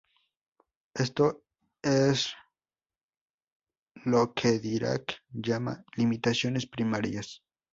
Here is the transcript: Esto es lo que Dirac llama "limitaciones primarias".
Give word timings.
Esto 0.95 1.43
es 1.83 2.33
lo 4.03 4.33
que 4.33 4.57
Dirac 4.57 5.21
llama 5.31 5.83
"limitaciones 5.95 6.65
primarias". 6.65 7.43